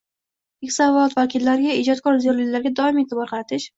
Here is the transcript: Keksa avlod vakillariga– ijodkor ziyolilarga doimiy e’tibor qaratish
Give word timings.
Keksa 0.63 0.87
avlod 0.93 1.13
vakillariga– 1.19 1.75
ijodkor 1.81 2.17
ziyolilarga 2.25 2.73
doimiy 2.81 3.07
e’tibor 3.09 3.31
qaratish 3.35 3.69